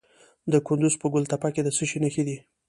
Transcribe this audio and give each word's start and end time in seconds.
د 0.51 0.53
کندز 0.67 0.93
په 1.01 1.07
ګل 1.13 1.23
تپه 1.31 1.49
کې 1.53 1.61
د 1.63 1.69
څه 1.77 1.83
شي 1.89 1.97
نښې 2.03 2.23
دي؟ 2.27 2.37